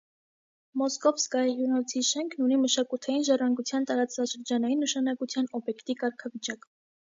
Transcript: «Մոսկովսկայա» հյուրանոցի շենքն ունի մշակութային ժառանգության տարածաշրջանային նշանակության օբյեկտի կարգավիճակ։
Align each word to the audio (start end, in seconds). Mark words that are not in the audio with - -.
«Մոսկովսկայա» 0.81 1.51
հյուրանոցի 1.59 2.01
շենքն 2.07 2.47
ունի 2.47 2.57
մշակութային 2.63 3.23
ժառանգության 3.29 3.87
տարածաշրջանային 3.93 4.83
նշանակության 4.87 5.55
օբյեկտի 5.63 6.01
կարգավիճակ։ 6.05 6.69